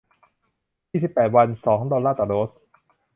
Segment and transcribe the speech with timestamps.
[0.91, 2.51] ยี่สิบแปด วัน สอง ดอลลาร์ต่อโดส